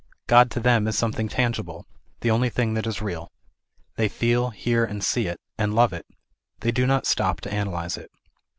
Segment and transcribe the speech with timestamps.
[0.25, 1.85] God to them is something tangible,
[2.21, 3.31] the only thing that is real;
[3.97, 6.07] they feel, hear and see it, and love it;
[6.61, 8.09] they do not stop to analyse it.